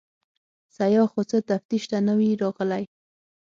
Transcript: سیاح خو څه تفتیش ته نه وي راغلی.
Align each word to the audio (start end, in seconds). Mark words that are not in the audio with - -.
سیاح 0.75 1.07
خو 1.11 1.21
څه 1.29 1.37
تفتیش 1.49 1.83
ته 1.91 1.97
نه 2.07 2.13
وي 2.19 2.29
راغلی. 2.41 2.83